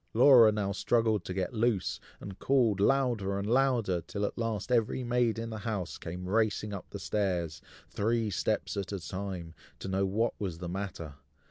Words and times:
Laura 0.15 0.51
now 0.51 0.71
struggled 0.71 1.23
to 1.25 1.31
get 1.31 1.53
loose, 1.53 1.99
and 2.19 2.39
called 2.39 2.79
louder 2.79 3.37
and 3.37 3.47
louder, 3.47 4.01
till 4.01 4.25
at 4.25 4.35
last 4.35 4.71
every 4.71 5.03
maid 5.03 5.37
in 5.37 5.51
the 5.51 5.59
house 5.59 5.99
came 5.99 6.27
racing 6.27 6.73
up 6.73 6.87
stairs, 6.97 7.61
three 7.91 8.31
steps 8.31 8.75
at 8.75 8.91
a 8.91 8.99
time, 8.99 9.53
to 9.77 9.87
know 9.87 10.03
what 10.07 10.33
was 10.41 10.57
the 10.57 10.67
matter. 10.67 11.13